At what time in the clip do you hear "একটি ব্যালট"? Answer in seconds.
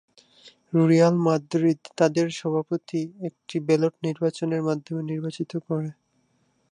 3.27-3.93